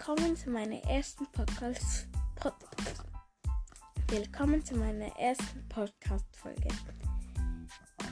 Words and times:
Willkommen 0.00 0.34
zu 0.34 0.48
meiner 0.48 0.82
ersten 0.84 1.26
Podcast. 1.26 2.08
Pod 2.36 2.54
Willkommen 4.08 4.64
zu 4.64 4.74
meiner 4.74 5.14
ersten 5.18 5.68
Podcast-Folge. 5.68 6.68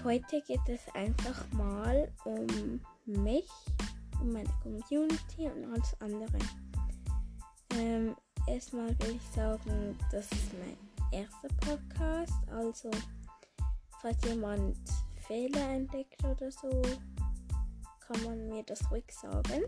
Heute 0.05 0.43
geht 0.47 0.61
es 0.69 0.83
einfach 0.95 1.51
mal 1.53 2.13
um 2.27 2.47
mich, 3.07 3.49
um 4.21 4.33
meine 4.33 4.51
Community 4.63 5.49
und 5.49 5.65
alles 5.65 5.97
andere. 6.01 6.39
Ähm, 7.71 8.15
erstmal 8.47 8.91
will 9.01 9.17
ich 9.17 9.35
sagen, 9.35 9.99
das 10.13 10.31
ist 10.31 10.53
mein 10.59 11.21
erster 11.21 11.49
Podcast. 11.63 12.51
Also, 12.51 12.91
falls 14.03 14.23
jemand 14.27 14.77
Fehler 15.27 15.71
entdeckt 15.71 16.23
oder 16.23 16.51
so, 16.53 16.83
kann 18.01 18.23
man 18.25 18.47
mir 18.51 18.63
das 18.65 18.91
ruhig 18.91 19.07
sagen. 19.11 19.65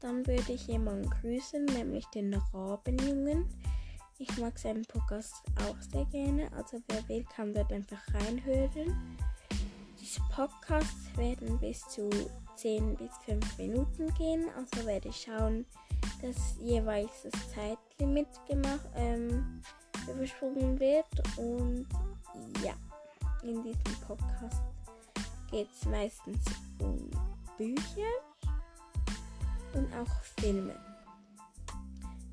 Dann 0.00 0.26
würde 0.26 0.52
ich 0.52 0.66
jemanden 0.66 1.10
grüßen, 1.10 1.64
nämlich 1.66 2.06
den 2.06 2.34
Rabenjungen. 2.52 3.46
Ich 4.18 4.36
mag 4.38 4.58
seinen 4.58 4.84
Podcast 4.84 5.42
auch 5.66 5.80
sehr 5.92 6.04
gerne, 6.06 6.50
also 6.52 6.78
wer 6.88 7.08
will, 7.08 7.24
kann 7.34 7.54
dort 7.54 7.72
einfach 7.72 8.02
reinhören. 8.12 9.18
Diese 10.00 10.20
Podcasts 10.34 11.16
werden 11.16 11.58
bis 11.58 11.86
zu 11.88 12.10
10 12.56 12.96
bis 12.96 13.10
5 13.24 13.58
Minuten 13.58 14.12
gehen, 14.14 14.46
also 14.56 14.86
werde 14.86 15.08
ich 15.08 15.22
schauen, 15.22 15.64
dass 16.20 16.56
jeweils 16.60 17.22
das 17.22 17.32
Zeitlimit 17.54 18.28
gemacht, 18.46 18.88
ähm, 18.96 19.62
übersprungen 20.08 20.78
wird. 20.78 21.06
Und 21.38 21.86
ja, 22.62 22.74
in 23.42 23.62
diesem 23.62 24.00
Podcast 24.06 24.62
geht 25.50 25.68
es 25.70 25.86
meistens 25.86 26.44
um 26.78 27.10
Bücher 27.56 28.29
und 29.74 29.92
auch 29.94 30.22
Filme. 30.38 30.74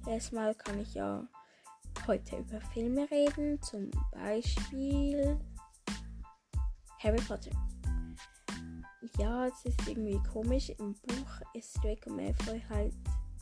Erstmal 0.08 0.56
kann 0.56 0.80
ich 0.80 0.94
ja 0.94 1.24
heute 2.08 2.38
über 2.38 2.62
Filme 2.62 3.10
reden, 3.12 3.62
zum 3.62 3.92
Beispiel 4.12 5.38
Harry 7.00 7.22
Potter. 7.28 7.52
Ja, 9.18 9.48
es 9.48 9.66
ist 9.66 9.88
irgendwie 9.88 10.22
komisch. 10.32 10.70
Im 10.78 10.94
Buch 10.94 11.42
ist 11.54 11.78
Draco 11.84 12.10
Malfoy 12.10 12.64
halt, 12.70 12.94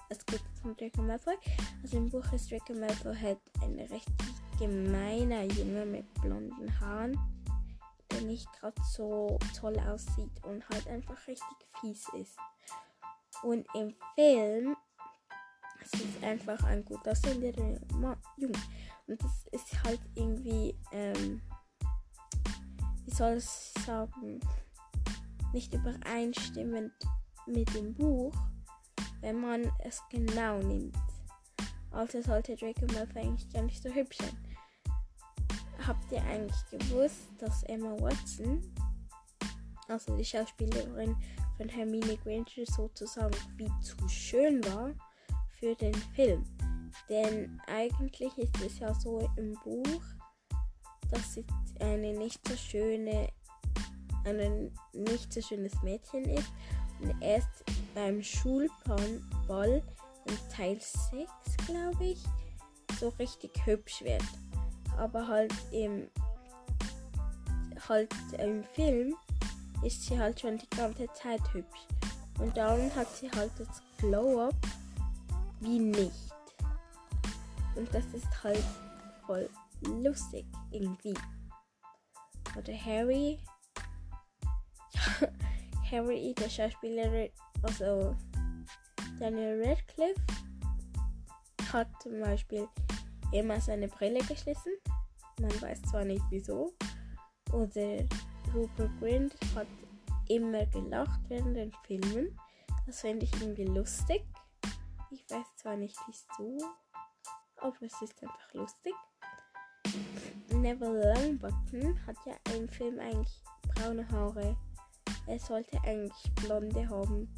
es 0.09 0.25
geht 0.25 0.41
von 0.61 0.75
Draco 0.75 1.01
Malfoy. 1.01 1.35
Also 1.83 1.97
im 1.97 2.09
Buch 2.09 2.25
ist 2.33 2.51
Draco 2.51 2.73
Malfoy 2.73 3.16
halt 3.16 3.39
ein 3.61 3.79
recht 3.79 4.07
gemeiner 4.57 5.43
Junge 5.43 5.85
mit 5.85 6.13
blonden 6.21 6.79
Haaren, 6.79 7.19
der 8.11 8.21
nicht 8.21 8.51
gerade 8.53 8.81
so 8.95 9.38
toll 9.59 9.77
aussieht 9.79 10.31
und 10.43 10.67
halt 10.69 10.88
einfach 10.88 11.27
richtig 11.27 11.57
fies 11.81 12.07
ist. 12.13 12.38
Und 13.44 13.66
im 13.73 13.94
Film 14.16 14.75
es 15.86 16.02
ist 16.02 16.23
einfach 16.23 16.64
ein 16.64 16.83
gut 16.83 17.08
aussehender 17.08 17.52
Junge. 18.38 18.59
Und 19.08 19.22
das 19.22 19.45
ist 19.52 19.83
halt 19.83 20.00
irgendwie, 20.16 20.75
ähm, 20.91 21.41
wie 23.06 23.11
soll 23.11 23.38
ich 23.38 23.45
sagen, 23.86 24.39
nicht 25.53 25.73
übereinstimmend 25.73 26.91
mit 27.45 27.73
dem 27.75 27.94
Buch, 27.94 28.33
wenn 29.22 29.39
man 29.39 29.72
es 29.80 30.02
genau 30.09 30.58
nimmt. 30.59 30.97
Also 31.91 32.22
sollte 32.22 32.56
Draco 32.56 32.86
Malfoy 32.94 33.22
eigentlich 33.22 33.50
gar 33.53 33.61
nicht 33.61 33.81
so 33.81 33.89
hübsch 33.89 34.17
sein. 34.17 34.38
Habt 35.86 36.11
ihr 36.11 36.23
eigentlich 36.23 36.66
gewusst, 36.72 37.28
dass 37.38 37.63
Emma 37.63 37.95
Watson, 38.02 38.59
also 39.88 40.17
die 40.17 40.25
Schauspielerin 40.25 41.16
von 41.57 41.69
Hermine 41.69 42.17
Granger 42.17 42.65
sozusagen 42.65 43.35
wie 43.57 43.69
zu 43.81 43.95
schön 44.07 44.63
war 44.65 44.91
für 45.59 45.75
den 45.75 45.93
Film. 45.93 46.43
Denn 47.09 47.61
eigentlich 47.67 48.38
ist 48.38 48.61
es 48.66 48.79
ja 48.79 48.93
so 48.93 49.29
im 49.38 49.53
Buch, 49.63 50.01
dass 51.11 51.33
sie 51.33 51.45
eine 51.79 52.13
nicht 52.13 52.45
so 52.47 52.55
schöne, 52.55 53.29
ein 54.25 54.71
nicht 54.94 55.31
so 55.31 55.41
schönes 55.41 55.81
Mädchen 55.83 56.25
ist 56.25 56.51
und 57.01 57.21
erst 57.21 57.63
beim 57.94 58.21
Schulball 58.21 59.83
in 60.25 60.49
Teil 60.49 60.79
6, 60.79 61.29
glaube 61.67 62.05
ich, 62.05 62.23
so 62.99 63.09
richtig 63.19 63.51
hübsch 63.65 64.01
wird. 64.01 64.23
Aber 64.97 65.27
halt 65.27 65.53
im 65.71 66.09
halt 67.88 68.13
im 68.39 68.63
Film 68.63 69.15
ist 69.85 70.03
sie 70.03 70.18
halt 70.18 70.40
schon 70.40 70.57
die 70.57 70.69
ganze 70.75 71.07
Zeit 71.13 71.41
hübsch. 71.53 71.88
Und 72.40 72.57
darum 72.57 72.94
hat 72.96 73.07
sie 73.16 73.29
halt 73.31 73.51
das 73.57 73.68
Glow-Up 74.00 74.56
wie 75.59 75.79
nicht. 75.79 76.34
Und 77.75 77.94
das 77.94 78.06
ist 78.13 78.44
halt 78.44 78.63
voll 79.25 79.50
lustig 79.81 80.45
irgendwie. 80.72 81.13
Oder 82.57 82.74
Harry. 82.74 83.40
Harry, 85.91 86.34
der 86.34 86.50
Schauspieler, 86.50 87.29
also 87.62 88.16
Daniel 89.19 89.63
Radcliffe, 89.63 90.22
hat 91.72 91.88
zum 92.01 92.19
Beispiel 92.22 92.68
immer 93.31 93.62
seine 93.62 93.88
Brille 93.88 94.19
geschlossen. 94.19 94.74
Man 95.40 95.62
weiß 95.62 95.81
zwar 95.84 96.06
nicht 96.06 96.24
wieso. 96.29 96.74
Oder 97.51 98.06
Rupert 98.55 98.89
Grint 98.99 99.35
hat 99.53 99.67
immer 100.29 100.66
gelacht 100.67 101.19
während 101.27 101.57
den 101.57 101.73
Filmen. 101.85 102.39
Das 102.85 103.01
finde 103.01 103.25
ich 103.25 103.33
irgendwie 103.41 103.66
lustig. 103.66 104.23
Ich 105.11 105.29
weiß 105.29 105.45
zwar 105.57 105.75
nicht 105.75 105.97
wieso, 106.07 106.65
aber 107.57 107.75
es 107.81 108.01
ist 108.01 108.23
einfach 108.23 108.53
lustig. 108.53 108.94
Neville 110.53 111.13
Longbottom 111.13 111.99
hat 112.07 112.15
ja 112.25 112.35
im 112.55 112.69
Film 112.69 112.97
eigentlich 112.99 113.44
braune 113.61 114.07
Haare. 114.09 114.55
Er 115.27 115.39
sollte 115.39 115.77
eigentlich 115.83 116.33
blonde 116.35 116.88
haben. 116.88 117.35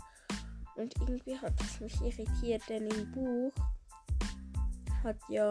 Und 0.76 0.96
irgendwie 1.02 1.38
hat 1.40 1.60
es 1.62 1.80
mich 1.80 2.00
irritiert, 2.02 2.62
denn 2.70 2.88
im 2.88 3.12
Buch 3.12 3.52
hat 5.04 5.18
ja 5.30 5.50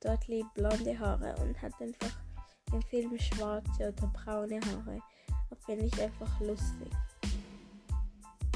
Dudley 0.00 0.44
blonde 0.54 0.98
Haare 0.98 1.36
und 1.42 1.62
hat 1.62 1.80
einfach 1.80 2.25
im 2.72 2.82
Film 2.82 3.18
schwarze 3.18 3.92
oder 3.92 4.06
braune 4.08 4.60
Haare. 4.60 5.00
Das 5.50 5.64
finde 5.64 5.86
ich 5.86 6.02
einfach 6.02 6.40
lustig. 6.40 6.92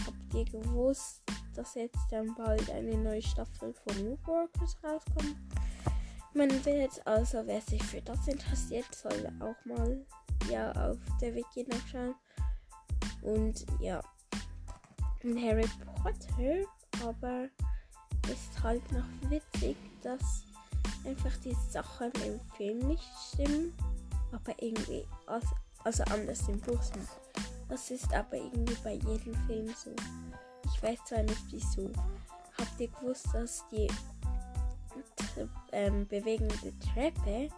Habt 0.07 0.35
ihr 0.35 0.45
gewusst, 0.45 1.23
dass 1.55 1.75
jetzt 1.75 2.07
dann 2.11 2.35
bald 2.35 2.71
eine 2.71 2.97
neue 2.97 3.23
Staffel 3.23 3.73
von 3.73 4.07
Woodwalkers 4.07 4.77
rauskommt? 4.83 5.37
Man 6.33 6.65
wird 6.65 7.07
also, 7.07 7.43
wer 7.45 7.61
sich 7.61 7.83
für 7.83 8.01
das 8.03 8.29
interessiert, 8.29 8.95
soll 8.95 9.33
auch 9.41 9.65
mal 9.65 10.07
ja 10.49 10.71
auf 10.73 10.99
der 11.21 11.35
Wiki 11.35 11.67
nachschauen. 11.69 12.15
Und 13.23 13.67
ja, 13.81 14.01
Harry 15.23 15.69
Potter, 16.03 16.65
aber 17.05 17.49
ist 18.31 18.63
halt 18.63 18.93
noch 18.93 19.05
witzig, 19.29 19.77
dass 20.03 20.45
einfach 21.05 21.37
die 21.39 21.57
Sachen 21.69 22.13
im 22.25 22.41
Film 22.57 22.79
nicht 22.87 23.11
stimmen 23.33 23.75
aber 24.33 24.55
irgendwie 24.63 25.07
also, 25.27 25.49
also 25.85 26.05
anders 26.05 26.49
im 26.49 26.61
Buch. 26.61 26.81
Das 27.69 27.91
ist 27.91 28.13
aber 28.13 28.37
irgendwie 28.37 28.77
bei 28.83 28.95
jedem 28.95 29.35
Film 29.47 29.69
so. 29.69 29.95
Ich 30.65 30.83
weiß 30.83 30.99
zwar 31.05 31.23
nicht 31.23 31.45
wieso. 31.51 31.91
Habt 32.59 32.81
ihr 32.81 32.89
gewusst, 32.89 33.29
dass 33.33 33.65
die 33.71 33.89
ähm, 35.73 36.07
bewegende 36.09 36.73
Treppe 36.93 37.49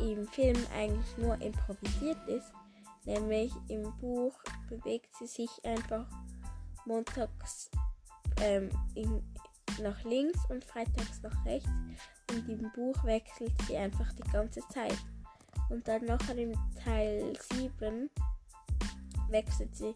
im 0.00 0.26
Film 0.28 0.56
eigentlich 0.76 1.16
nur 1.18 1.40
improvisiert 1.40 2.18
ist? 2.28 2.52
Nämlich 3.04 3.52
im 3.68 3.82
Buch 3.98 4.34
bewegt 4.68 5.14
sie 5.18 5.26
sich 5.26 5.50
einfach 5.64 6.06
montags 6.86 7.70
ähm, 8.40 8.70
in, 8.94 9.22
nach 9.80 10.02
links 10.04 10.38
und 10.48 10.64
freitags 10.64 11.22
nach 11.22 11.44
rechts. 11.44 11.68
Und 12.30 12.48
im 12.48 12.70
Buch 12.72 13.04
wechselt 13.04 13.52
sie 13.66 13.76
einfach 13.76 14.10
die 14.14 14.30
ganze 14.32 14.60
Zeit. 14.68 14.96
Und 15.70 15.86
dann 15.88 16.04
noch 16.04 16.28
im 16.28 16.54
Teil 16.82 17.32
7 17.52 18.10
wechselt 19.28 19.74
sie 19.74 19.94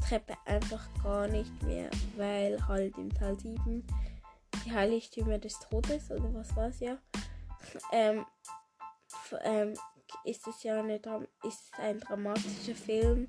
Treppe 0.00 0.34
einfach 0.44 0.86
gar 1.02 1.26
nicht 1.26 1.62
mehr, 1.62 1.90
weil 2.16 2.66
halt 2.66 2.96
im 2.98 3.12
Teil 3.12 3.38
7 3.38 3.84
die 4.64 4.72
Heiligtümer 4.72 5.38
des 5.38 5.58
Todes 5.58 6.10
oder 6.10 6.32
was 6.34 6.54
war 6.56 6.68
es 6.68 6.80
ja, 6.80 6.98
ähm, 7.92 8.24
ähm, 9.42 9.74
ist 10.24 10.46
es 10.46 10.62
ja 10.62 10.78
eine 10.80 11.00
ist 11.42 11.72
ein 11.78 12.00
dramatischer 12.00 12.74
Film 12.74 13.28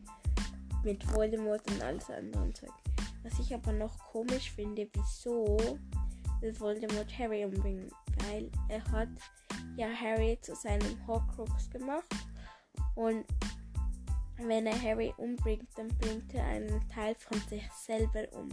mit 0.84 1.12
Voldemort 1.14 1.70
und 1.72 1.82
alles 1.82 2.10
andere 2.10 2.54
Zeug. 2.54 2.74
Was 3.24 3.40
ich 3.40 3.54
aber 3.54 3.72
noch 3.72 3.98
komisch 4.12 4.52
finde, 4.52 4.88
wieso 4.94 5.58
will 6.42 6.60
Voldemort 6.60 7.18
Harry 7.18 7.44
umbringen, 7.44 7.90
weil 8.28 8.52
er 8.70 8.84
hat 8.92 9.10
ja 9.76 9.88
Harry 9.90 10.38
zu 10.42 10.56
seinem 10.56 11.06
Horcrux 11.08 11.70
gemacht. 11.70 12.06
Und 12.96 13.26
wenn 14.38 14.68
er 14.68 14.82
Harry 14.82 15.14
umbringt, 15.18 15.68
dann 15.76 15.88
bringt 16.00 16.34
er 16.34 16.46
einen 16.46 16.88
Teil 16.90 17.16
von 17.16 17.40
sich 17.50 17.70
selber 17.72 18.26
um. 18.34 18.50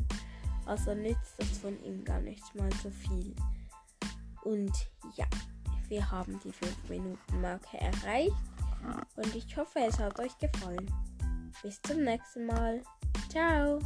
Also 0.66 0.94
nützt 0.94 1.34
das 1.38 1.58
von 1.58 1.82
ihm 1.84 2.04
gar 2.04 2.20
nicht 2.20 2.54
mal 2.54 2.70
so 2.82 2.90
viel. 2.90 3.34
Und 4.44 4.72
ja, 5.16 5.26
wir 5.88 6.10
haben 6.10 6.38
die 6.44 6.52
5 6.52 6.88
Minuten 6.88 7.40
Marke 7.40 7.78
erreicht. 7.78 8.32
Und 9.16 9.34
ich 9.34 9.56
hoffe, 9.56 9.80
es 9.80 9.98
hat 9.98 10.18
euch 10.18 10.36
gefallen. 10.38 10.90
Bis 11.62 11.80
zum 11.82 12.02
nächsten 12.02 12.46
Mal. 12.46 12.82
Ciao. 13.28 13.78